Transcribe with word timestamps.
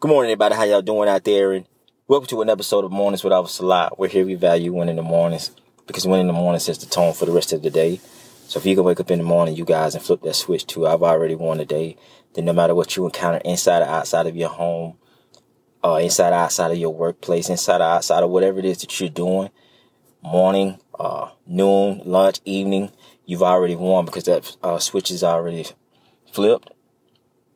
Good 0.00 0.12
morning, 0.12 0.30
everybody. 0.30 0.54
How 0.54 0.62
y'all 0.62 0.80
doing 0.80 1.08
out 1.08 1.24
there? 1.24 1.50
And 1.50 1.66
welcome 2.06 2.28
to 2.28 2.40
an 2.42 2.48
episode 2.48 2.84
of 2.84 2.92
Mornings 2.92 3.24
with 3.24 3.32
Alpha. 3.32 3.90
We're 3.98 4.06
here. 4.06 4.24
We 4.24 4.36
value 4.36 4.72
winning 4.72 4.94
the 4.94 5.02
mornings 5.02 5.50
because 5.88 6.06
winning 6.06 6.28
the 6.28 6.32
morning 6.32 6.60
sets 6.60 6.78
the 6.78 6.86
tone 6.86 7.14
for 7.14 7.26
the 7.26 7.32
rest 7.32 7.52
of 7.52 7.64
the 7.64 7.70
day. 7.70 8.00
So 8.46 8.60
if 8.60 8.66
you 8.66 8.76
can 8.76 8.84
wake 8.84 9.00
up 9.00 9.10
in 9.10 9.18
the 9.18 9.24
morning, 9.24 9.56
you 9.56 9.64
guys, 9.64 9.96
and 9.96 10.04
flip 10.04 10.22
that 10.22 10.34
switch 10.34 10.68
to 10.68 10.86
I've 10.86 11.02
already 11.02 11.34
won 11.34 11.58
the 11.58 11.64
day, 11.64 11.96
then 12.34 12.44
no 12.44 12.52
matter 12.52 12.76
what 12.76 12.94
you 12.94 13.06
encounter 13.06 13.40
inside 13.44 13.82
or 13.82 13.86
outside 13.86 14.28
of 14.28 14.36
your 14.36 14.50
home, 14.50 14.98
uh, 15.82 15.96
inside 15.96 16.32
or 16.32 16.36
outside 16.36 16.70
of 16.70 16.78
your 16.78 16.94
workplace, 16.94 17.48
inside 17.48 17.80
or 17.80 17.94
outside 17.94 18.22
of 18.22 18.30
whatever 18.30 18.60
it 18.60 18.66
is 18.66 18.78
that 18.82 19.00
you're 19.00 19.08
doing, 19.08 19.50
morning, 20.22 20.78
uh, 21.00 21.28
noon, 21.44 22.02
lunch, 22.04 22.38
evening, 22.44 22.92
you've 23.26 23.42
already 23.42 23.74
won 23.74 24.04
because 24.04 24.26
that 24.26 24.56
uh, 24.62 24.78
switch 24.78 25.10
is 25.10 25.24
already 25.24 25.66
flipped. 26.32 26.70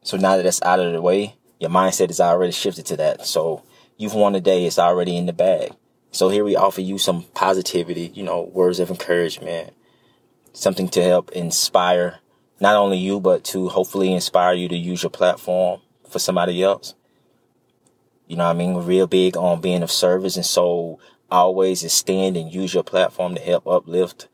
So 0.03 0.17
now 0.17 0.37
that 0.37 0.43
that's 0.43 0.61
out 0.63 0.81
of 0.81 0.93
the 0.93 1.01
way, 1.01 1.37
your 1.63 1.71
mindset 1.71 2.11
is 2.11 2.19
already 2.19 2.51
shifted 2.51 2.87
to 2.87 2.97
that. 2.97 3.25
So 3.25 3.63
you've 3.97 4.15
won 4.15 4.33
the 4.33 4.41
day. 4.41 4.67
It's 4.67 4.81
already 4.81 5.17
in 5.17 5.27
the 5.27 5.33
bag. 5.33 5.71
So 6.11 6.29
here 6.29 6.43
we 6.43 6.57
offer 6.57 6.81
you 6.81 6.99
some 6.99 7.23
positivity, 7.35 8.11
you 8.15 8.25
know, 8.25 8.43
words 8.43 8.81
of 8.81 8.91
encouragement, 8.91 9.73
something 10.53 10.89
to 10.89 11.05
help 11.05 11.31
inspire 11.31 12.19
not 12.59 12.75
only 12.75 12.99
you, 12.99 13.21
but 13.21 13.45
to 13.45 13.69
hopefully 13.69 14.13
inspire 14.13 14.55
you 14.55 14.67
to 14.71 14.77
use 14.77 15.05
your 15.05 15.11
platform 15.11 15.81
for 16.11 16.19
somebody 16.19 16.61
else. 16.65 16.97
You 18.27 18.35
know 18.35 18.47
I 18.47 18.55
mean? 18.55 18.75
We're 18.75 18.83
real 18.83 19.07
big 19.07 19.37
on 19.37 19.61
being 19.61 19.85
of 19.85 19.93
service. 19.93 20.35
And 20.35 20.45
so 20.45 20.99
always 21.31 21.85
extend 21.85 22.37
and 22.37 22.53
use 22.53 22.75
your 22.75 22.83
platform 22.83 23.37
to 23.37 23.41
help 23.41 23.69
uplift, 23.69 24.27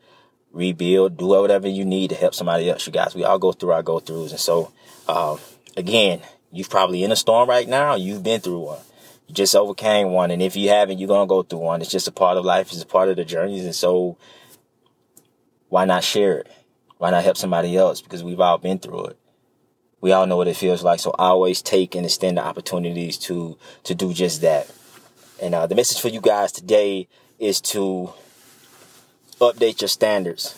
rebuild, 0.51 1.17
do 1.17 1.27
whatever 1.27 1.67
you 1.67 1.85
need 1.85 2.09
to 2.09 2.15
help 2.15 2.33
somebody 2.33 2.71
else. 2.71 2.87
You 2.87 2.91
guys, 2.91 3.13
we 3.13 3.23
all 3.23 3.37
go 3.37 3.51
through 3.51 3.73
our 3.73 3.83
go 3.83 3.99
throughs. 3.99 4.31
And 4.31 4.39
so, 4.39 4.73
uh, 5.07 5.37
again, 5.77 6.21
You've 6.51 6.69
probably 6.69 7.03
in 7.03 7.11
a 7.11 7.15
storm 7.15 7.49
right 7.49 7.67
now. 7.67 7.95
You've 7.95 8.23
been 8.23 8.41
through 8.41 8.59
one. 8.59 8.79
You 9.27 9.35
just 9.35 9.55
overcame 9.55 10.11
one. 10.11 10.31
And 10.31 10.41
if 10.41 10.55
you 10.55 10.69
haven't, 10.69 10.97
you're 10.97 11.07
going 11.07 11.27
to 11.27 11.29
go 11.29 11.43
through 11.43 11.59
one. 11.59 11.81
It's 11.81 11.91
just 11.91 12.07
a 12.07 12.11
part 12.11 12.37
of 12.37 12.45
life. 12.45 12.71
It's 12.71 12.81
a 12.81 12.87
part 12.87 13.09
of 13.09 13.17
the 13.17 13.25
journeys. 13.25 13.65
And 13.65 13.75
so 13.75 14.17
why 15.69 15.85
not 15.85 16.03
share 16.03 16.39
it? 16.39 16.51
Why 16.97 17.11
not 17.11 17.23
help 17.23 17.37
somebody 17.37 17.77
else? 17.77 18.01
Because 18.01 18.23
we've 18.23 18.39
all 18.39 18.57
been 18.57 18.79
through 18.79 19.05
it. 19.05 19.17
We 20.01 20.11
all 20.11 20.25
know 20.25 20.37
what 20.37 20.47
it 20.47 20.55
feels 20.55 20.83
like. 20.83 20.99
So 20.99 21.11
always 21.11 21.61
take 21.61 21.93
and 21.93 22.05
extend 22.05 22.37
the 22.37 22.43
opportunities 22.43 23.17
to, 23.19 23.57
to 23.83 23.93
do 23.93 24.13
just 24.13 24.41
that. 24.41 24.71
And, 25.41 25.53
uh, 25.53 25.67
the 25.67 25.75
message 25.75 26.01
for 26.01 26.07
you 26.09 26.21
guys 26.21 26.51
today 26.51 27.07
is 27.37 27.61
to 27.61 28.11
update 29.39 29.81
your 29.81 29.87
standards. 29.87 30.55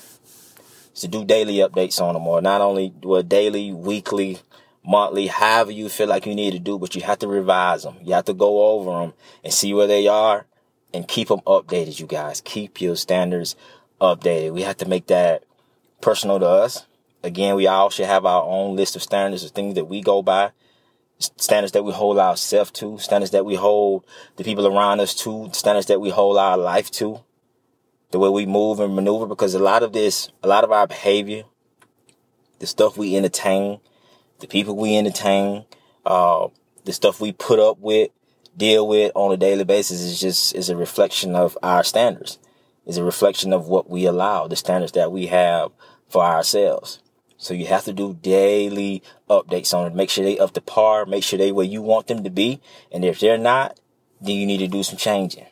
to 0.93 1.07
do 1.07 1.25
daily 1.25 1.55
updates 1.55 2.01
on 2.01 2.13
them 2.13 2.27
or 2.27 2.41
not 2.41 2.61
only 2.61 2.93
well, 3.01 3.23
daily, 3.23 3.71
weekly, 3.71 4.39
monthly, 4.83 5.27
however 5.27 5.71
you 5.71 5.89
feel 5.89 6.07
like 6.07 6.25
you 6.25 6.35
need 6.35 6.51
to 6.51 6.59
do, 6.59 6.79
but 6.79 6.95
you 6.95 7.01
have 7.01 7.19
to 7.19 7.27
revise 7.27 7.83
them. 7.83 7.95
You 8.03 8.13
have 8.13 8.25
to 8.25 8.33
go 8.33 8.73
over 8.73 8.91
them 9.01 9.13
and 9.43 9.53
see 9.53 9.73
where 9.73 9.87
they 9.87 10.07
are 10.07 10.45
and 10.93 11.07
keep 11.07 11.27
them 11.27 11.41
updated, 11.41 11.99
you 11.99 12.07
guys. 12.07 12.41
Keep 12.41 12.81
your 12.81 12.95
standards 12.95 13.55
updated. 13.99 14.53
We 14.53 14.63
have 14.63 14.77
to 14.77 14.87
make 14.87 15.07
that 15.07 15.43
personal 16.01 16.39
to 16.39 16.47
us. 16.47 16.87
Again, 17.23 17.55
we 17.55 17.67
all 17.67 17.89
should 17.89 18.07
have 18.07 18.25
our 18.25 18.43
own 18.43 18.75
list 18.75 18.95
of 18.95 19.03
standards 19.03 19.43
of 19.43 19.51
things 19.51 19.75
that 19.75 19.85
we 19.85 20.01
go 20.01 20.23
by, 20.23 20.51
standards 21.19 21.73
that 21.73 21.83
we 21.83 21.93
hold 21.93 22.17
ourselves 22.17 22.71
to, 22.71 22.97
standards 22.97 23.31
that 23.31 23.45
we 23.45 23.55
hold 23.55 24.03
the 24.37 24.43
people 24.43 24.65
around 24.65 24.99
us 24.99 25.13
to, 25.13 25.49
standards 25.53 25.85
that 25.85 26.01
we 26.01 26.09
hold 26.09 26.37
our 26.37 26.57
life 26.57 26.89
to, 26.91 27.21
the 28.09 28.17
way 28.17 28.29
we 28.29 28.47
move 28.47 28.79
and 28.79 28.95
maneuver, 28.95 29.27
because 29.27 29.53
a 29.53 29.59
lot 29.59 29.83
of 29.83 29.93
this, 29.93 30.29
a 30.41 30.47
lot 30.47 30.63
of 30.63 30.71
our 30.71 30.87
behavior, 30.87 31.43
the 32.57 32.65
stuff 32.65 32.97
we 32.97 33.15
entertain, 33.15 33.79
the 34.41 34.47
people 34.47 34.75
we 34.75 34.97
entertain, 34.97 35.65
uh, 36.05 36.47
the 36.83 36.93
stuff 36.93 37.21
we 37.21 37.31
put 37.31 37.59
up 37.59 37.79
with, 37.79 38.11
deal 38.57 38.87
with 38.87 39.11
on 39.15 39.31
a 39.31 39.37
daily 39.37 39.63
basis 39.63 40.01
is 40.01 40.19
just, 40.19 40.53
is 40.55 40.69
a 40.69 40.75
reflection 40.75 41.35
of 41.35 41.57
our 41.63 41.83
standards. 41.83 42.37
Is 42.85 42.97
a 42.97 43.03
reflection 43.03 43.53
of 43.53 43.67
what 43.67 43.89
we 43.89 44.05
allow, 44.05 44.47
the 44.47 44.55
standards 44.55 44.93
that 44.93 45.11
we 45.11 45.27
have 45.27 45.71
for 46.09 46.23
ourselves. 46.23 46.99
So 47.37 47.53
you 47.53 47.67
have 47.67 47.85
to 47.85 47.93
do 47.93 48.17
daily 48.21 49.03
updates 49.29 49.73
on 49.73 49.87
it. 49.87 49.95
Make 49.95 50.09
sure 50.09 50.23
they 50.23 50.37
up 50.37 50.53
to 50.53 50.61
par. 50.61 51.05
Make 51.05 51.23
sure 51.23 51.39
they 51.39 51.51
where 51.51 51.65
you 51.65 51.81
want 51.81 52.07
them 52.07 52.23
to 52.23 52.29
be. 52.29 52.59
And 52.91 53.05
if 53.05 53.19
they're 53.19 53.37
not, 53.37 53.79
then 54.19 54.35
you 54.35 54.45
need 54.45 54.59
to 54.59 54.67
do 54.67 54.83
some 54.83 54.97
changing. 54.97 55.45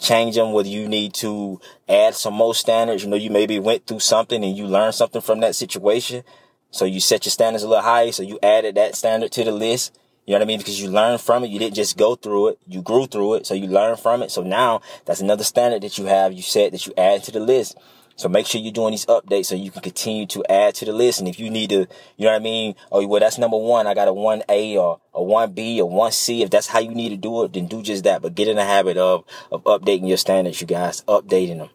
Change 0.00 0.34
them 0.34 0.52
whether 0.52 0.68
you 0.68 0.88
need 0.88 1.14
to 1.14 1.60
add 1.88 2.14
some 2.14 2.34
more 2.34 2.54
standards. 2.54 3.04
You 3.04 3.10
know, 3.10 3.16
you 3.16 3.30
maybe 3.30 3.60
went 3.60 3.86
through 3.86 4.00
something 4.00 4.44
and 4.44 4.56
you 4.56 4.66
learned 4.66 4.94
something 4.94 5.20
from 5.20 5.40
that 5.40 5.54
situation. 5.54 6.24
So 6.74 6.86
you 6.86 6.98
set 6.98 7.24
your 7.24 7.30
standards 7.30 7.62
a 7.62 7.68
little 7.68 7.84
higher. 7.84 8.10
So 8.10 8.24
you 8.24 8.36
added 8.42 8.74
that 8.74 8.96
standard 8.96 9.30
to 9.32 9.44
the 9.44 9.52
list. 9.52 9.96
You 10.26 10.32
know 10.32 10.38
what 10.38 10.46
I 10.46 10.46
mean? 10.46 10.58
Because 10.58 10.82
you 10.82 10.90
learned 10.90 11.20
from 11.20 11.44
it. 11.44 11.50
You 11.50 11.60
didn't 11.60 11.76
just 11.76 11.96
go 11.96 12.16
through 12.16 12.48
it. 12.48 12.58
You 12.66 12.82
grew 12.82 13.06
through 13.06 13.34
it. 13.34 13.46
So 13.46 13.54
you 13.54 13.68
learned 13.68 14.00
from 14.00 14.24
it. 14.24 14.32
So 14.32 14.42
now 14.42 14.80
that's 15.04 15.20
another 15.20 15.44
standard 15.44 15.82
that 15.82 15.98
you 15.98 16.06
have. 16.06 16.32
You 16.32 16.42
set 16.42 16.72
that 16.72 16.84
you 16.84 16.92
add 16.98 17.22
to 17.24 17.30
the 17.30 17.38
list. 17.38 17.78
So 18.16 18.28
make 18.28 18.48
sure 18.48 18.60
you're 18.60 18.72
doing 18.72 18.90
these 18.90 19.06
updates 19.06 19.46
so 19.46 19.54
you 19.54 19.70
can 19.70 19.82
continue 19.82 20.26
to 20.26 20.44
add 20.50 20.74
to 20.76 20.84
the 20.84 20.92
list. 20.92 21.20
And 21.20 21.28
if 21.28 21.38
you 21.38 21.48
need 21.48 21.70
to, 21.70 21.86
you 22.16 22.24
know 22.24 22.32
what 22.32 22.40
I 22.40 22.42
mean? 22.42 22.74
Oh, 22.90 23.06
well, 23.06 23.20
that's 23.20 23.38
number 23.38 23.56
one. 23.56 23.86
I 23.86 23.94
got 23.94 24.08
a 24.08 24.12
one 24.12 24.42
A 24.48 24.76
or 24.76 24.98
a 25.12 25.22
one 25.22 25.52
B 25.52 25.80
or 25.80 25.88
one 25.88 26.10
C. 26.10 26.42
If 26.42 26.50
that's 26.50 26.66
how 26.66 26.80
you 26.80 26.92
need 26.92 27.10
to 27.10 27.16
do 27.16 27.44
it, 27.44 27.52
then 27.52 27.68
do 27.68 27.82
just 27.82 28.02
that. 28.02 28.20
But 28.20 28.34
get 28.34 28.48
in 28.48 28.56
the 28.56 28.64
habit 28.64 28.96
of, 28.96 29.22
of 29.52 29.62
updating 29.62 30.08
your 30.08 30.16
standards, 30.16 30.60
you 30.60 30.66
guys, 30.66 31.02
updating 31.02 31.58
them. 31.58 31.70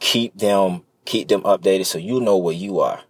Keep 0.00 0.38
them, 0.38 0.84
keep 1.04 1.28
them 1.28 1.42
updated 1.42 1.84
so 1.84 1.98
you 1.98 2.20
know 2.20 2.38
where 2.38 2.54
you 2.54 2.80
are. 2.80 3.02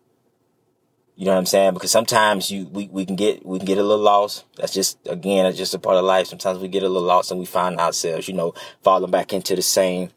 You 1.23 1.27
know 1.27 1.35
what 1.35 1.39
I'm 1.39 1.47
saying? 1.47 1.75
Because 1.75 1.93
sometimes 1.93 2.51
you 2.51 2.67
we, 2.67 2.89
we 2.89 3.07
can 3.07 3.15
get 3.15 3.47
we 3.47 3.59
can 3.59 3.65
get 3.65 3.79
a 3.79 3.83
little 3.85 4.03
lost. 4.03 4.45
That's 4.57 4.73
just 4.73 4.99
again, 5.07 5.47
it's 5.47 5.57
just 5.57 5.73
a 5.73 5.79
part 5.79 5.97
of 5.97 6.05
life. 6.05 6.27
Sometimes 6.27 6.59
we 6.59 6.67
get 6.67 6.83
a 6.83 6.89
little 6.89 7.07
lost 7.07 7.31
and 7.31 7.39
we 7.39 7.47
find 7.47 7.79
ourselves, 7.79 8.27
you 8.27 8.35
know, 8.35 8.55
falling 8.83 9.13
back 9.13 9.33
into 9.33 9.55
the 9.55 9.63
same 9.63 10.11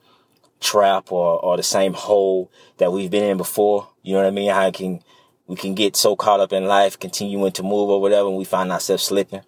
trap 0.60 1.12
or 1.12 1.40
or 1.46 1.58
the 1.58 1.62
same 1.62 1.94
hole 1.94 2.52
that 2.78 2.92
we've 2.92 3.12
been 3.12 3.24
in 3.24 3.38
before. 3.38 3.88
You 4.02 4.14
know 4.14 4.22
what 4.22 4.30
I 4.30 4.32
mean? 4.32 4.50
How 4.50 4.72
can 4.72 5.04
we 5.46 5.56
can 5.56 5.76
get 5.76 5.96
so 5.96 6.16
caught 6.16 6.40
up 6.40 6.52
in 6.52 6.66
life, 6.66 6.98
continuing 6.98 7.52
to 7.52 7.62
move 7.62 7.92
or 7.92 8.02
whatever, 8.02 8.28
and 8.30 8.38
we 8.38 8.44
find 8.44 8.72
ourselves 8.72 9.04
slipping. 9.04 9.42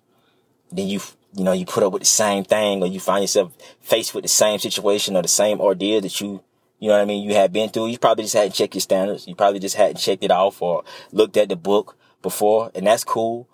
Then 0.71 0.87
you 0.87 1.01
you 1.35 1.43
know 1.43 1.53
you 1.53 1.65
put 1.65 1.81
up 1.81 1.91
with 1.91 2.03
the 2.03 2.05
same 2.05 2.43
thing, 2.43 2.83
or 2.83 2.87
you 2.87 2.99
find 2.99 3.23
yourself 3.23 3.51
faced 3.81 4.13
with 4.13 4.25
the 4.25 4.29
same 4.29 4.59
situation 4.59 5.15
or 5.15 5.23
the 5.23 5.27
same 5.27 5.59
ordeal 5.59 6.01
that 6.01 6.21
you 6.21 6.43
you 6.79 6.89
know 6.89 6.95
what 6.95 7.01
I 7.01 7.05
mean? 7.05 7.27
You 7.27 7.35
had 7.35 7.51
been 7.51 7.69
through, 7.69 7.87
you 7.87 7.97
probably 7.97 8.23
just 8.23 8.35
hadn't 8.35 8.53
checked 8.53 8.75
your 8.75 8.81
standards. 8.81 9.27
You 9.27 9.35
probably 9.35 9.59
just 9.59 9.75
hadn't 9.75 9.97
checked 9.97 10.23
it 10.23 10.31
off 10.31 10.61
or 10.61 10.83
looked 11.11 11.37
at 11.37 11.49
the 11.49 11.55
book 11.55 11.97
before, 12.21 12.71
and 12.75 12.85
that's 12.85 13.03
cool. 13.03 13.49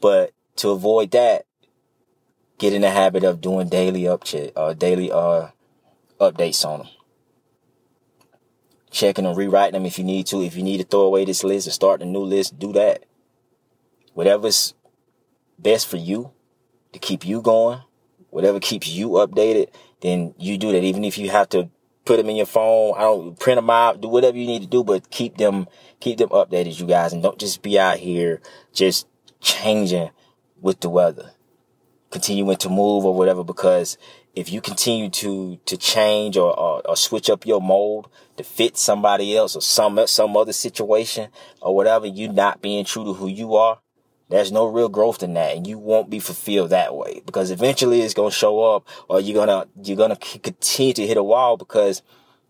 But 0.00 0.32
to 0.56 0.70
avoid 0.70 1.10
that, 1.10 1.44
get 2.58 2.72
in 2.72 2.82
the 2.82 2.90
habit 2.90 3.24
of 3.24 3.40
doing 3.40 3.68
daily 3.68 4.08
up 4.08 4.24
check, 4.24 4.52
uh, 4.56 4.72
daily, 4.72 5.12
uh, 5.12 5.48
updates 6.18 6.64
on 6.64 6.80
them. 6.80 6.88
Checking 8.90 9.24
them, 9.24 9.36
rewriting 9.36 9.74
them 9.74 9.84
if 9.84 9.98
you 9.98 10.04
need 10.04 10.26
to. 10.28 10.42
If 10.42 10.56
you 10.56 10.62
need 10.62 10.78
to 10.78 10.84
throw 10.84 11.02
away 11.02 11.26
this 11.26 11.44
list 11.44 11.66
and 11.66 11.74
start 11.74 12.00
a 12.00 12.06
new 12.06 12.20
list, 12.20 12.58
do 12.58 12.72
that. 12.72 13.04
Whatever's 14.14 14.72
best 15.58 15.86
for 15.86 15.98
you 15.98 16.30
to 16.92 16.98
keep 16.98 17.26
you 17.26 17.42
going, 17.42 17.80
whatever 18.30 18.60
keeps 18.60 18.88
you 18.88 19.10
updated, 19.10 19.68
then 20.00 20.34
you 20.38 20.56
do 20.56 20.72
that. 20.72 20.82
Even 20.82 21.04
if 21.04 21.18
you 21.18 21.28
have 21.28 21.50
to 21.50 21.68
put 22.06 22.16
them 22.16 22.30
in 22.30 22.36
your 22.36 22.46
phone. 22.46 22.94
I 22.96 23.00
don't 23.00 23.38
print 23.38 23.58
them 23.58 23.68
out, 23.68 24.00
do 24.00 24.08
whatever 24.08 24.38
you 24.38 24.46
need 24.46 24.62
to 24.62 24.68
do, 24.68 24.82
but 24.82 25.10
keep 25.10 25.36
them, 25.36 25.66
keep 26.00 26.16
them 26.16 26.30
updated, 26.30 26.80
you 26.80 26.86
guys. 26.86 27.12
And 27.12 27.22
don't 27.22 27.38
just 27.38 27.60
be 27.60 27.78
out 27.78 27.98
here 27.98 28.40
just 28.72 29.06
changing 29.40 30.10
with 30.62 30.80
the 30.80 30.88
weather, 30.88 31.32
continuing 32.10 32.56
to 32.58 32.70
move 32.70 33.04
or 33.04 33.14
whatever, 33.14 33.44
because 33.44 33.98
if 34.34 34.50
you 34.50 34.60
continue 34.60 35.10
to, 35.10 35.56
to 35.66 35.76
change 35.76 36.36
or, 36.36 36.58
or, 36.58 36.82
or 36.88 36.96
switch 36.96 37.28
up 37.28 37.44
your 37.44 37.60
mold 37.60 38.08
to 38.36 38.44
fit 38.44 38.76
somebody 38.76 39.36
else 39.36 39.56
or 39.56 39.60
some, 39.60 40.00
some 40.06 40.36
other 40.36 40.52
situation 40.52 41.28
or 41.60 41.74
whatever, 41.74 42.06
you 42.06 42.32
not 42.32 42.62
being 42.62 42.84
true 42.84 43.04
to 43.04 43.14
who 43.14 43.26
you 43.26 43.56
are, 43.56 43.80
there's 44.28 44.50
no 44.50 44.66
real 44.66 44.88
growth 44.88 45.22
in 45.22 45.34
that 45.34 45.56
and 45.56 45.66
you 45.66 45.78
won't 45.78 46.10
be 46.10 46.18
fulfilled 46.18 46.70
that 46.70 46.94
way 46.94 47.22
because 47.24 47.50
eventually 47.50 48.00
it's 48.00 48.14
going 48.14 48.30
to 48.30 48.36
show 48.36 48.60
up 48.62 48.86
or 49.08 49.20
you're 49.20 49.34
going 49.34 49.48
to, 49.48 49.68
you're 49.84 50.08
to 50.08 50.38
continue 50.38 50.92
to 50.92 51.06
hit 51.06 51.16
a 51.16 51.22
wall 51.22 51.56
because 51.56 52.02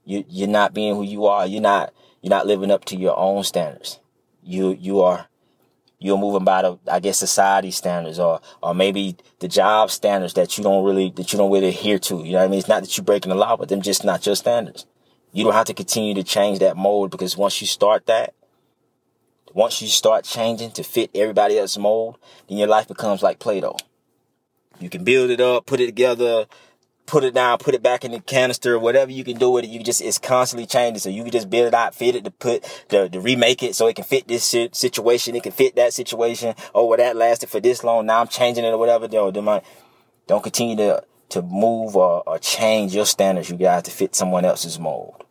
you, 0.04 0.24
you're 0.28 0.48
not 0.48 0.72
being 0.72 0.94
who 0.94 1.02
you 1.02 1.26
are. 1.26 1.46
You're 1.46 1.60
not, 1.60 1.92
you're 2.22 2.30
not 2.30 2.46
living 2.46 2.70
up 2.70 2.84
to 2.86 2.96
your 2.96 3.18
own 3.18 3.44
standards. 3.44 4.00
You, 4.42 4.72
you 4.72 5.00
are, 5.00 5.28
you're 5.98 6.18
moving 6.18 6.44
by 6.44 6.62
the, 6.62 6.78
I 6.90 7.00
guess, 7.00 7.18
society 7.18 7.70
standards 7.70 8.18
or, 8.18 8.40
or 8.62 8.74
maybe 8.74 9.16
the 9.40 9.48
job 9.48 9.90
standards 9.90 10.34
that 10.34 10.56
you 10.56 10.64
don't 10.64 10.84
really, 10.84 11.10
that 11.16 11.32
you 11.32 11.38
don't 11.38 11.50
really 11.50 11.68
adhere 11.68 11.98
to. 11.98 12.22
You 12.24 12.32
know 12.32 12.38
what 12.38 12.44
I 12.44 12.48
mean? 12.48 12.58
It's 12.60 12.68
not 12.68 12.82
that 12.82 12.96
you're 12.96 13.04
breaking 13.04 13.30
the 13.30 13.36
law, 13.36 13.56
but 13.56 13.68
them 13.68 13.82
just 13.82 14.04
not 14.04 14.24
your 14.24 14.36
standards. 14.36 14.86
You 15.32 15.44
don't 15.44 15.52
have 15.52 15.66
to 15.66 15.74
continue 15.74 16.14
to 16.14 16.22
change 16.22 16.60
that 16.60 16.76
mold 16.76 17.10
because 17.10 17.36
once 17.36 17.60
you 17.60 17.66
start 17.66 18.06
that, 18.06 18.34
once 19.56 19.80
you 19.80 19.88
start 19.88 20.22
changing 20.22 20.70
to 20.70 20.84
fit 20.84 21.10
everybody 21.14 21.58
else's 21.58 21.78
mold, 21.78 22.18
then 22.46 22.58
your 22.58 22.68
life 22.68 22.86
becomes 22.86 23.22
like 23.22 23.38
Play-Doh. 23.38 23.78
You 24.78 24.90
can 24.90 25.02
build 25.02 25.30
it 25.30 25.40
up, 25.40 25.64
put 25.64 25.80
it 25.80 25.86
together, 25.86 26.44
put 27.06 27.24
it 27.24 27.32
down, 27.32 27.56
put 27.56 27.74
it 27.74 27.82
back 27.82 28.04
in 28.04 28.12
the 28.12 28.20
canister, 28.20 28.78
whatever 28.78 29.10
you 29.10 29.24
can 29.24 29.38
do 29.38 29.50
with 29.50 29.64
it. 29.64 29.70
You 29.70 29.82
just, 29.82 30.02
it's 30.02 30.18
constantly 30.18 30.66
changing. 30.66 30.98
So 30.98 31.08
you 31.08 31.22
can 31.22 31.32
just 31.32 31.48
build 31.48 31.68
it 31.68 31.74
out, 31.74 31.94
fit 31.94 32.16
it 32.16 32.24
to 32.24 32.30
put, 32.30 32.64
to, 32.90 33.08
to 33.08 33.18
remake 33.18 33.62
it 33.62 33.74
so 33.74 33.86
it 33.86 33.96
can 33.96 34.04
fit 34.04 34.28
this 34.28 34.44
situation. 34.44 35.34
It 35.34 35.42
can 35.42 35.52
fit 35.52 35.74
that 35.76 35.94
situation. 35.94 36.54
Oh, 36.74 36.84
well, 36.84 36.98
that 36.98 37.16
lasted 37.16 37.48
for 37.48 37.58
this 37.58 37.82
long. 37.82 38.04
Now 38.04 38.20
I'm 38.20 38.28
changing 38.28 38.66
it 38.66 38.72
or 38.72 38.78
whatever. 38.78 39.08
Don't, 39.08 39.64
don't 40.26 40.42
continue 40.42 40.76
to, 40.76 41.02
to 41.30 41.40
move 41.40 41.96
or, 41.96 42.22
or 42.28 42.38
change 42.38 42.94
your 42.94 43.06
standards, 43.06 43.48
you 43.48 43.56
guys, 43.56 43.84
to 43.84 43.90
fit 43.90 44.14
someone 44.14 44.44
else's 44.44 44.78
mold. 44.78 45.24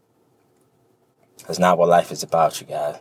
That's 1.46 1.60
not 1.60 1.78
what 1.78 1.90
life 1.90 2.12
is 2.12 2.24
about, 2.24 2.60
you 2.60 2.66
guys. 2.66 2.98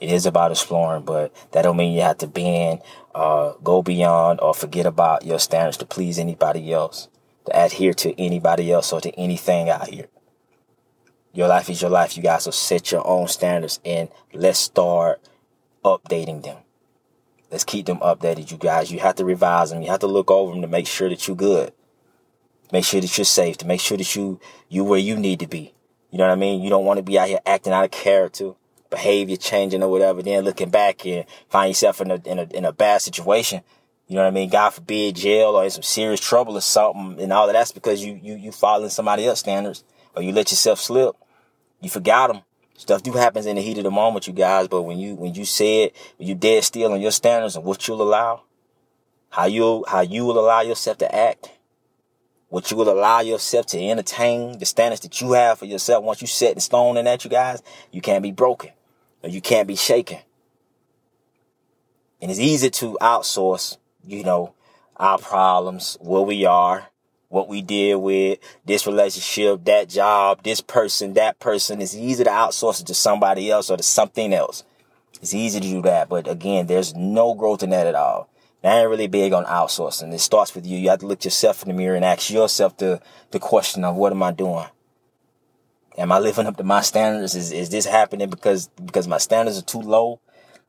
It 0.00 0.10
is 0.10 0.26
about 0.26 0.50
exploring, 0.50 1.04
but 1.04 1.34
that 1.52 1.62
don't 1.62 1.76
mean 1.76 1.92
you 1.92 2.02
have 2.02 2.18
to 2.18 2.26
bend, 2.26 2.80
uh, 3.14 3.52
go 3.62 3.82
beyond 3.82 4.40
or 4.40 4.54
forget 4.54 4.86
about 4.86 5.24
your 5.24 5.38
standards 5.38 5.76
to 5.78 5.86
please 5.86 6.18
anybody 6.18 6.72
else 6.72 7.08
to 7.46 7.64
adhere 7.64 7.92
to 7.94 8.18
anybody 8.20 8.72
else 8.72 8.92
or 8.92 9.00
to 9.00 9.10
anything 9.18 9.68
out 9.68 9.88
here. 9.88 10.08
Your 11.32 11.48
life 11.48 11.68
is 11.68 11.82
your 11.82 11.90
life. 11.90 12.16
You 12.16 12.22
guys 12.22 12.46
will 12.46 12.52
set 12.52 12.92
your 12.92 13.06
own 13.06 13.28
standards 13.28 13.80
and 13.84 14.08
let's 14.32 14.58
start 14.58 15.20
updating 15.84 16.42
them. 16.42 16.58
Let's 17.50 17.64
keep 17.64 17.86
them 17.86 17.98
updated, 17.98 18.50
you 18.50 18.56
guys. 18.56 18.90
You 18.90 19.00
have 19.00 19.16
to 19.16 19.24
revise 19.24 19.70
them. 19.70 19.82
You 19.82 19.90
have 19.90 20.00
to 20.00 20.06
look 20.06 20.30
over 20.30 20.52
them 20.52 20.62
to 20.62 20.68
make 20.68 20.86
sure 20.86 21.08
that 21.08 21.26
you're 21.26 21.36
good. 21.36 21.72
Make 22.72 22.84
sure 22.84 23.00
that 23.00 23.16
you're 23.18 23.24
safe. 23.24 23.58
To 23.58 23.66
make 23.66 23.80
sure 23.80 23.98
that 23.98 24.16
you 24.16 24.40
you 24.68 24.82
where 24.82 24.98
you 24.98 25.16
need 25.16 25.40
to 25.40 25.46
be. 25.46 25.74
You 26.10 26.18
know 26.18 26.24
what 26.24 26.32
I 26.32 26.36
mean? 26.36 26.62
You 26.62 26.70
don't 26.70 26.84
want 26.84 26.98
to 26.98 27.02
be 27.02 27.18
out 27.18 27.28
here 27.28 27.40
acting 27.44 27.72
out 27.72 27.84
of 27.84 27.90
character, 27.90 28.52
behavior 28.94 29.36
changing 29.36 29.82
or 29.82 29.88
whatever. 29.88 30.22
Then 30.22 30.44
looking 30.44 30.70
back 30.70 31.04
and 31.06 31.24
find 31.48 31.70
yourself 31.70 32.00
in 32.00 32.10
a 32.10 32.20
in 32.24 32.38
a 32.38 32.46
in 32.54 32.64
a 32.64 32.72
bad 32.72 33.02
situation 33.02 33.62
you 34.06 34.16
know 34.16 34.22
what 34.22 34.28
I 34.28 34.32
mean? 34.32 34.50
God 34.50 34.70
forbid 34.70 35.16
jail 35.16 35.56
or 35.56 35.64
in 35.64 35.70
some 35.70 35.82
serious 35.82 36.20
trouble 36.20 36.56
or 36.56 36.60
something. 36.60 37.20
And 37.22 37.32
all 37.32 37.48
of 37.48 37.54
that's 37.54 37.72
because 37.72 38.04
you, 38.04 38.20
you, 38.22 38.34
you 38.34 38.52
following 38.52 38.90
somebody 38.90 39.26
else 39.26 39.40
standards 39.40 39.82
or 40.14 40.22
you 40.22 40.32
let 40.32 40.50
yourself 40.50 40.78
slip. 40.78 41.16
You 41.80 41.88
forgot 41.88 42.28
them. 42.32 42.42
Stuff 42.76 43.02
do 43.02 43.12
happens 43.12 43.46
in 43.46 43.56
the 43.56 43.62
heat 43.62 43.78
of 43.78 43.84
the 43.84 43.90
moment, 43.90 44.26
you 44.26 44.32
guys. 44.32 44.68
But 44.68 44.82
when 44.82 44.98
you, 44.98 45.14
when 45.14 45.34
you 45.34 45.44
say 45.44 45.84
it, 45.84 45.96
when 46.18 46.28
you 46.28 46.34
dead 46.34 46.64
still 46.64 46.92
on 46.92 47.00
your 47.00 47.12
standards 47.12 47.56
and 47.56 47.64
what 47.64 47.86
you'll 47.88 48.02
allow, 48.02 48.42
how 49.30 49.46
you, 49.46 49.84
how 49.88 50.00
you 50.00 50.24
will 50.24 50.38
allow 50.38 50.60
yourself 50.60 50.98
to 50.98 51.14
act, 51.14 51.50
what 52.48 52.70
you 52.70 52.76
will 52.76 52.90
allow 52.90 53.20
yourself 53.20 53.66
to 53.66 53.80
entertain, 53.80 54.58
the 54.58 54.66
standards 54.66 55.00
that 55.00 55.20
you 55.20 55.32
have 55.32 55.60
for 55.60 55.64
yourself. 55.64 56.04
Once 56.04 56.20
you 56.20 56.26
set 56.26 56.52
in 56.52 56.60
stone 56.60 56.96
in 56.96 57.06
that, 57.06 57.24
you 57.24 57.30
guys, 57.30 57.62
you 57.90 58.02
can't 58.02 58.22
be 58.22 58.32
broken 58.32 58.70
you 59.28 59.40
can't 59.40 59.68
be 59.68 59.76
shaken. 59.76 60.18
And 62.20 62.30
it's 62.30 62.40
easy 62.40 62.70
to 62.70 62.96
outsource 63.00 63.76
you 64.06 64.24
know, 64.24 64.54
our 64.96 65.18
problems, 65.18 65.96
where 66.00 66.22
we 66.22 66.44
are, 66.44 66.88
what 67.28 67.48
we 67.48 67.62
deal 67.62 68.00
with, 68.00 68.38
this 68.64 68.86
relationship, 68.86 69.64
that 69.64 69.88
job, 69.88 70.42
this 70.42 70.60
person, 70.60 71.14
that 71.14 71.38
person. 71.40 71.80
It's 71.80 71.94
easy 71.94 72.24
to 72.24 72.30
outsource 72.30 72.80
it 72.80 72.86
to 72.88 72.94
somebody 72.94 73.50
else 73.50 73.70
or 73.70 73.76
to 73.76 73.82
something 73.82 74.32
else. 74.32 74.62
It's 75.20 75.34
easy 75.34 75.60
to 75.60 75.66
do 75.68 75.82
that. 75.82 76.08
But 76.08 76.28
again, 76.28 76.66
there's 76.66 76.94
no 76.94 77.34
growth 77.34 77.62
in 77.62 77.70
that 77.70 77.86
at 77.86 77.94
all. 77.94 78.28
I 78.62 78.80
ain't 78.80 78.88
really 78.88 79.08
big 79.08 79.34
on 79.34 79.44
outsourcing. 79.44 80.12
It 80.14 80.20
starts 80.20 80.54
with 80.54 80.64
you. 80.64 80.78
You 80.78 80.88
have 80.88 81.00
to 81.00 81.06
look 81.06 81.24
yourself 81.24 81.62
in 81.62 81.68
the 81.68 81.74
mirror 81.74 81.96
and 81.96 82.04
ask 82.04 82.30
yourself 82.30 82.78
the, 82.78 83.00
the 83.30 83.38
question 83.38 83.84
of 83.84 83.94
what 83.96 84.12
am 84.12 84.22
I 84.22 84.32
doing? 84.32 84.66
Am 85.96 86.10
I 86.10 86.18
living 86.18 86.46
up 86.46 86.56
to 86.56 86.64
my 86.64 86.80
standards? 86.80 87.34
Is, 87.34 87.52
is 87.52 87.70
this 87.70 87.86
happening 87.86 88.30
because, 88.30 88.68
because 88.84 89.06
my 89.06 89.18
standards 89.18 89.58
are 89.58 89.62
too 89.62 89.80
low? 89.80 90.20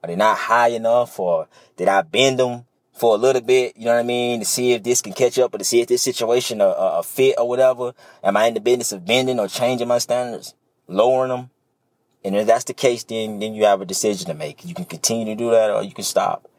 Are 0.03 0.07
they 0.07 0.15
not 0.15 0.37
high 0.37 0.69
enough 0.69 1.19
or 1.19 1.47
did 1.77 1.87
I 1.87 2.01
bend 2.01 2.39
them? 2.39 2.65
for 2.95 3.13
a 3.13 3.17
little 3.17 3.41
bit, 3.41 3.75
you 3.75 3.85
know 3.85 3.93
what 3.93 3.99
I 3.99 4.03
mean, 4.03 4.39
to 4.39 4.45
see 4.45 4.71
if 4.71 4.81
this 4.81 5.01
can 5.01 5.11
catch 5.11 5.37
up 5.37 5.53
or 5.53 5.57
to 5.57 5.65
see 5.65 5.81
if 5.81 5.87
this 5.87 6.01
situation 6.01 6.61
a, 6.61 6.67
a, 6.67 7.03
fit 7.03 7.35
or 7.37 7.47
whatever. 7.47 7.93
Am 8.23 8.37
I 8.37 8.47
in 8.47 8.53
the 8.53 8.61
business 8.61 8.93
of 8.93 9.05
bending 9.05 9.37
or 9.37 9.49
changing 9.49 9.89
my 9.89 9.97
standards, 9.97 10.55
lowering 10.87 11.29
them? 11.29 11.49
And 12.23 12.35
if 12.35 12.47
that's 12.47 12.63
the 12.63 12.73
case, 12.73 13.03
then 13.03 13.39
then 13.39 13.53
you 13.53 13.65
have 13.65 13.81
a 13.81 13.85
decision 13.85 14.27
to 14.27 14.33
make. 14.33 14.65
You 14.65 14.73
can 14.73 14.85
continue 14.85 15.25
to 15.25 15.35
do 15.35 15.51
that 15.51 15.69
or 15.69 15.83
you 15.83 15.93
can 15.93 16.05
stop 16.05 16.49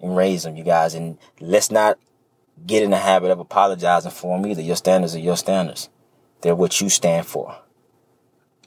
and 0.00 0.16
raise 0.16 0.42
them, 0.42 0.56
you 0.56 0.64
guys. 0.64 0.94
And 0.94 1.16
let's 1.40 1.70
not 1.70 1.98
get 2.66 2.82
in 2.82 2.90
the 2.90 2.98
habit 2.98 3.30
of 3.30 3.38
apologizing 3.38 4.10
for 4.10 4.36
them 4.36 4.50
either. 4.50 4.62
Your 4.62 4.76
standards 4.76 5.14
are 5.14 5.20
your 5.20 5.36
standards. 5.36 5.88
They're 6.42 6.56
what 6.56 6.80
you 6.80 6.88
stand 6.90 7.26
for. 7.26 7.56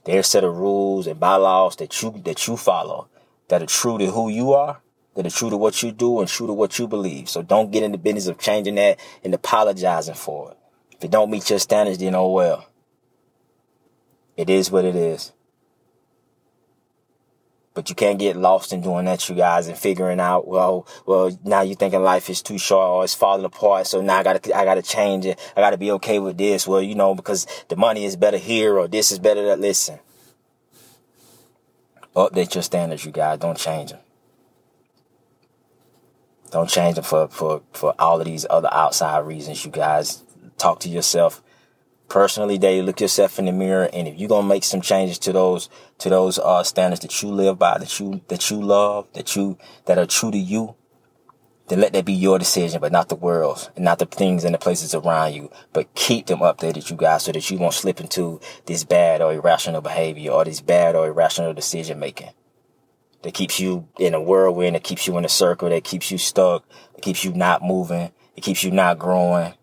They're 0.07 0.23
set 0.23 0.45
of 0.45 0.57
rules 0.57 1.05
and 1.05 1.19
bylaws 1.19 1.75
that 1.75 2.01
you 2.01 2.11
that 2.23 2.47
you 2.47 2.55
follow 2.55 3.09
that 3.49 3.61
are 3.61 3.67
true 3.67 3.97
to 3.97 4.09
who 4.09 4.29
you 4.29 4.53
are 4.53 4.81
that 5.15 5.27
are 5.27 5.29
true 5.29 5.49
to 5.49 5.57
what 5.57 5.83
you 5.83 5.91
do 5.91 6.21
and 6.21 6.29
true 6.29 6.47
to 6.47 6.53
what 6.53 6.79
you 6.79 6.87
believe. 6.87 7.27
So 7.27 7.41
don't 7.41 7.71
get 7.71 7.83
in 7.83 7.91
the 7.91 7.97
business 7.97 8.27
of 8.27 8.37
changing 8.37 8.75
that 8.75 8.99
and 9.23 9.33
apologizing 9.33 10.15
for 10.15 10.51
it. 10.51 10.57
If 10.95 11.03
it 11.03 11.11
don't 11.11 11.29
meet 11.29 11.49
your 11.49 11.59
standards, 11.59 11.97
then 11.97 12.15
oh 12.15 12.29
well. 12.29 12.69
It 14.37 14.49
is 14.49 14.71
what 14.71 14.85
it 14.85 14.95
is. 14.95 15.33
But 17.77 17.89
you 17.89 17.95
can't 17.95 18.17
get 18.17 18.35
lost 18.35 18.73
in 18.73 18.81
doing 18.81 19.05
that, 19.05 19.29
you 19.29 19.35
guys, 19.35 19.67
and 19.67 19.77
figuring 19.77 20.19
out, 20.19 20.47
well, 20.47 20.87
well, 21.05 21.29
now 21.43 21.61
you're 21.61 21.75
thinking 21.75 22.01
life 22.01 22.27
is 22.27 22.41
too 22.41 22.57
short 22.57 22.87
or 22.87 23.03
it's 23.03 23.13
falling 23.13 23.45
apart. 23.45 23.85
So 23.85 24.01
now 24.01 24.17
I 24.17 24.23
gotta, 24.23 24.57
I 24.57 24.65
gotta 24.65 24.81
change 24.81 25.27
it. 25.27 25.39
I 25.55 25.61
gotta 25.61 25.77
be 25.77 25.91
okay 25.91 26.17
with 26.17 26.39
this. 26.39 26.67
Well, 26.67 26.81
you 26.81 26.95
know, 26.95 27.13
because 27.13 27.45
the 27.67 27.75
money 27.75 28.03
is 28.03 28.15
better 28.15 28.39
here 28.39 28.79
or 28.79 28.87
this 28.87 29.11
is 29.11 29.19
better. 29.19 29.45
That 29.45 29.59
listen, 29.59 29.99
update 32.15 32.55
your 32.55 32.63
standards, 32.63 33.05
you 33.05 33.11
guys. 33.11 33.37
Don't 33.37 33.59
change 33.59 33.91
them. 33.91 33.99
Don't 36.49 36.67
change 36.67 36.95
them 36.95 37.03
for, 37.03 37.27
for, 37.27 37.61
for 37.73 37.93
all 37.99 38.19
of 38.19 38.25
these 38.25 38.47
other 38.49 38.69
outside 38.71 39.19
reasons. 39.19 39.63
You 39.63 39.69
guys 39.69 40.23
talk 40.57 40.79
to 40.79 40.89
yourself 40.89 41.43
personally 42.09 42.57
daily. 42.57 42.81
Look 42.81 43.01
yourself 43.01 43.39
in 43.39 43.45
the 43.45 43.51
mirror. 43.51 43.89
And 43.93 44.07
if 44.07 44.17
you're 44.17 44.29
to 44.29 44.43
make 44.43 44.63
some 44.63 44.81
changes 44.81 45.19
to 45.19 45.33
those, 45.33 45.69
to 45.99 46.09
those, 46.09 46.39
uh, 46.39 46.63
standards 46.63 47.01
that 47.01 47.21
you 47.21 47.29
live 47.29 47.59
by, 47.59 47.77
that 47.77 47.99
you, 47.99 48.21
that 48.27 48.49
you 48.49 48.61
love, 48.61 49.07
that 49.13 49.35
you, 49.35 49.57
that 49.85 49.97
are 49.97 50.05
true 50.05 50.31
to 50.31 50.37
you, 50.37 50.75
then 51.67 51.81
let 51.81 51.91
that 51.93 52.05
be 52.05 52.13
your 52.13 52.39
decision, 52.39 52.79
but 52.79 52.93
not 52.93 53.09
the 53.09 53.15
world's 53.15 53.69
and 53.75 53.83
not 53.83 53.99
the 53.99 54.05
things 54.05 54.45
and 54.45 54.53
the 54.53 54.57
places 54.57 54.95
around 54.95 55.33
you. 55.33 55.51
But 55.73 55.93
keep 55.95 56.27
them 56.27 56.39
updated, 56.39 56.89
you 56.89 56.95
guys, 56.95 57.23
so 57.23 57.33
that 57.33 57.49
you 57.51 57.57
won't 57.57 57.73
slip 57.73 57.99
into 57.99 58.39
this 58.65 58.85
bad 58.85 59.21
or 59.21 59.33
irrational 59.33 59.81
behavior 59.81 60.31
or 60.31 60.45
this 60.45 60.61
bad 60.61 60.95
or 60.95 61.07
irrational 61.07 61.53
decision 61.53 61.99
making 61.99 62.29
that 63.23 63.33
keeps 63.33 63.59
you 63.59 63.87
in 63.99 64.13
a 64.13 64.21
whirlwind, 64.21 64.75
that 64.75 64.83
keeps 64.83 65.07
you 65.07 65.17
in 65.17 65.25
a 65.25 65.29
circle, 65.29 65.69
that 65.69 65.83
keeps 65.83 66.11
you 66.11 66.17
stuck, 66.17 66.63
that 66.93 67.01
keeps 67.01 67.25
you 67.25 67.33
not 67.33 67.61
moving, 67.61 68.11
it 68.35 68.41
keeps 68.41 68.63
you 68.63 68.71
not 68.71 68.97
growing. 68.97 69.53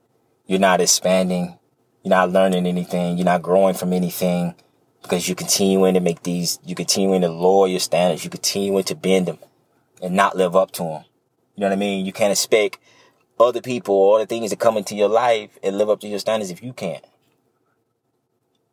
You're 0.46 0.60
not 0.60 0.82
expanding. 0.82 1.58
You're 2.04 2.10
not 2.10 2.30
learning 2.30 2.66
anything. 2.66 3.16
You're 3.16 3.24
not 3.24 3.42
growing 3.42 3.74
from 3.74 3.94
anything 3.94 4.54
because 5.02 5.26
you're 5.26 5.34
continuing 5.34 5.94
to 5.94 6.00
make 6.00 6.22
these, 6.22 6.58
you're 6.62 6.76
continuing 6.76 7.22
to 7.22 7.30
lower 7.30 7.66
your 7.66 7.80
standards. 7.80 8.22
You're 8.22 8.30
continuing 8.30 8.84
to 8.84 8.94
bend 8.94 9.26
them 9.26 9.38
and 10.02 10.14
not 10.14 10.36
live 10.36 10.54
up 10.54 10.70
to 10.72 10.82
them. 10.82 11.04
You 11.56 11.62
know 11.62 11.68
what 11.68 11.72
I 11.72 11.76
mean? 11.76 12.04
You 12.04 12.12
can't 12.12 12.30
expect 12.30 12.78
other 13.40 13.62
people 13.62 13.94
or 13.94 14.18
the 14.18 14.26
things 14.26 14.50
that 14.50 14.58
come 14.60 14.76
into 14.76 14.94
your 14.94 15.08
life 15.08 15.58
and 15.62 15.78
live 15.78 15.88
up 15.88 16.00
to 16.00 16.08
your 16.08 16.18
standards 16.18 16.50
if 16.50 16.62
you 16.62 16.74
can't. 16.74 17.04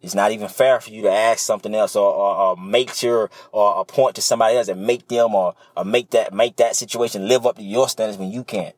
It's 0.01 0.15
not 0.15 0.31
even 0.31 0.50
fair 0.50 0.81
for 0.81 0.89
you 0.89 1.03
to 1.03 1.11
ask 1.11 1.39
something 1.39 1.73
else 1.73 1.95
or, 1.95 2.11
or, 2.11 2.35
or 2.35 2.57
make 2.57 2.93
sure 2.93 3.29
or, 3.53 3.75
or 3.75 3.85
point 3.85 4.15
to 4.15 4.21
somebody 4.21 4.57
else 4.57 4.67
and 4.67 4.85
make 4.85 5.07
them 5.07 5.35
or, 5.35 5.55
or 5.77 5.85
make 5.85 6.09
that 6.09 6.33
make 6.33 6.57
that 6.57 6.75
situation 6.75 7.29
live 7.29 7.45
up 7.45 7.55
to 7.57 7.63
your 7.63 7.88
standards 7.88 8.17
when 8.17 8.31
you 8.31 8.43
can't. 8.43 8.75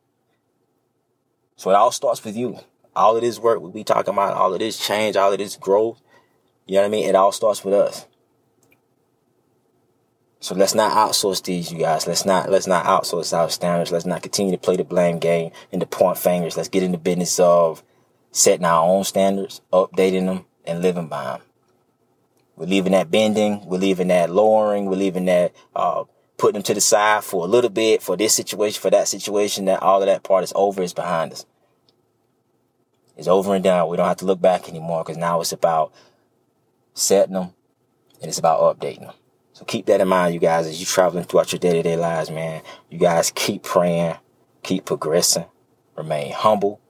So 1.55 1.72
it 1.72 1.75
all 1.75 1.91
starts 1.91 2.24
with 2.24 2.36
you. 2.36 2.60
All 2.95 3.15
of 3.15 3.21
this 3.21 3.39
work 3.39 3.62
we 3.62 3.71
be 3.71 3.83
talking 3.83 4.13
about, 4.13 4.35
all 4.35 4.53
of 4.53 4.59
this 4.59 4.77
change, 4.77 5.15
all 5.15 5.31
of 5.31 5.39
this 5.39 5.55
growth, 5.55 6.01
you 6.65 6.75
know 6.75 6.81
what 6.81 6.88
I 6.88 6.91
mean? 6.91 7.09
It 7.09 7.15
all 7.15 7.31
starts 7.31 7.63
with 7.63 7.73
us. 7.73 8.05
So 10.39 10.55
let's 10.55 10.75
not 10.75 10.91
outsource 10.91 11.43
these, 11.43 11.71
you 11.71 11.79
guys. 11.79 12.05
Let's 12.05 12.25
not 12.25 12.50
let's 12.50 12.67
not 12.67 12.85
outsource 12.85 13.35
our 13.35 13.50
standards. 13.50 13.91
Let's 13.91 14.05
not 14.05 14.21
continue 14.21 14.51
to 14.51 14.57
play 14.57 14.75
the 14.75 14.83
blame 14.83 15.19
game 15.19 15.51
and 15.71 15.81
the 15.81 15.85
point 15.85 16.17
fingers. 16.17 16.57
Let's 16.57 16.69
get 16.69 16.83
in 16.83 16.91
the 16.91 16.97
business 16.97 17.39
of 17.39 17.81
setting 18.31 18.65
our 18.65 18.83
own 18.83 19.03
standards, 19.05 19.62
updating 19.71 20.25
them, 20.25 20.45
and 20.65 20.81
living 20.81 21.07
by 21.07 21.23
them. 21.23 21.41
We're 22.55 22.65
leaving 22.65 22.91
that 22.91 23.09
bending. 23.09 23.65
We're 23.65 23.77
leaving 23.77 24.09
that 24.09 24.29
lowering. 24.29 24.85
We're 24.85 24.97
leaving 24.97 25.25
that, 25.25 25.53
uh, 25.75 26.03
putting 26.38 26.53
them 26.53 26.63
to 26.63 26.73
the 26.73 26.81
side 26.81 27.23
for 27.23 27.45
a 27.45 27.47
little 27.47 27.69
bit 27.69 28.01
for 28.01 28.17
this 28.17 28.33
situation, 28.33 28.81
for 28.81 28.89
that 28.89 29.07
situation, 29.07 29.65
that 29.65 29.81
all 29.81 30.01
of 30.01 30.07
that 30.07 30.23
part 30.23 30.43
is 30.43 30.53
over, 30.55 30.83
is 30.83 30.93
behind 30.93 31.31
us. 31.31 31.45
It's 33.17 33.27
over 33.27 33.53
and 33.53 33.63
done. 33.63 33.88
We 33.89 33.98
don't 33.98 34.08
have 34.08 34.17
to 34.17 34.25
look 34.25 34.41
back 34.41 34.67
anymore 34.67 35.03
because 35.03 35.17
now 35.17 35.39
it's 35.41 35.51
about 35.51 35.93
setting 36.93 37.34
them 37.34 37.53
and 38.22 38.29
it's 38.29 38.39
about 38.39 38.62
updating 38.62 39.01
them. 39.01 39.13
So 39.53 39.65
keep 39.65 39.86
that 39.86 40.01
in 40.01 40.08
mind, 40.08 40.34
you 40.34 40.39
guys, 40.39 40.65
as 40.65 40.79
you're 40.79 40.88
traveling 40.88 41.25
throughout 41.25 41.51
your 41.51 41.60
day 41.60 41.74
to 41.74 41.84
day 41.84 41.96
lives, 41.96 42.32
man. 42.32 42.63
You 42.89 42.98
guys 42.98 43.32
keep 43.36 43.62
praying, 43.62 44.15
keep 44.63 44.86
progressing, 44.86 45.46
remain 45.96 46.32
humble, 46.32 46.82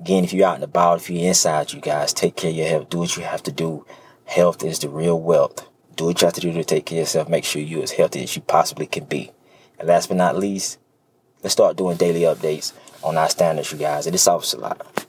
Again, 0.00 0.24
if 0.24 0.32
you're 0.32 0.46
out 0.46 0.56
and 0.56 0.64
about, 0.64 0.98
if 0.98 1.08
you're 1.08 1.26
inside, 1.26 1.72
you 1.72 1.80
guys 1.80 2.12
take 2.12 2.36
care 2.36 2.50
of 2.50 2.56
your 2.56 2.66
health. 2.66 2.90
Do 2.90 2.98
what 2.98 3.16
you 3.16 3.22
have 3.22 3.42
to 3.44 3.52
do. 3.52 3.86
Health 4.26 4.62
is 4.62 4.78
the 4.78 4.88
real 4.88 5.18
wealth. 5.18 5.66
Do 5.94 6.06
what 6.06 6.20
you 6.20 6.26
have 6.26 6.34
to 6.34 6.40
do 6.40 6.52
to 6.52 6.64
take 6.64 6.86
care 6.86 6.98
of 6.98 7.00
yourself. 7.00 7.28
Make 7.28 7.44
sure 7.44 7.62
you're 7.62 7.82
as 7.82 7.92
healthy 7.92 8.22
as 8.22 8.36
you 8.36 8.42
possibly 8.42 8.86
can 8.86 9.04
be. 9.04 9.30
And 9.78 9.88
last 9.88 10.08
but 10.08 10.18
not 10.18 10.36
least, 10.36 10.78
let's 11.42 11.54
start 11.54 11.78
doing 11.78 11.96
daily 11.96 12.22
updates 12.22 12.74
on 13.02 13.16
our 13.16 13.30
standards, 13.30 13.72
you 13.72 13.78
guys. 13.78 14.06
And 14.06 14.14
it's 14.14 14.26
a 14.26 14.58
lot. 14.58 15.05